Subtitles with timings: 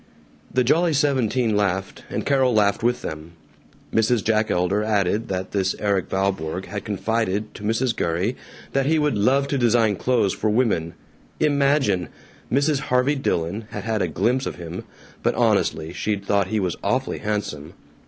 [0.51, 3.33] The Jolly Seventeen laughed, and Carol laughed with them.
[3.93, 4.23] Mrs.
[4.23, 7.95] Jack Elder added that this Erik Valborg had confided to Mrs.
[7.95, 8.35] Gurrey
[8.73, 10.95] that he would "love to design clothes for women."
[11.39, 12.09] Imagine!
[12.51, 12.79] Mrs.
[12.79, 14.85] Harvey Dillon had had a glimpse of him,
[15.21, 17.75] but honestly, she'd thought he was awfully handsome.